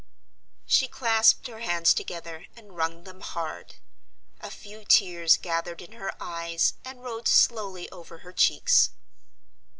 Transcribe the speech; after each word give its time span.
She 0.65 0.87
clasped 0.87 1.45
her 1.45 1.59
hands 1.59 1.93
together, 1.93 2.47
and 2.55 2.75
wrung 2.75 3.03
them 3.03 3.21
hard. 3.21 3.75
A 4.39 4.49
few 4.49 4.83
tears 4.83 5.37
gathered 5.37 5.79
in 5.79 5.91
her 5.91 6.11
eyes, 6.19 6.73
and 6.83 7.03
rolled 7.03 7.27
slowly 7.27 7.87
over 7.91 8.17
her 8.21 8.33
cheeks. 8.33 8.89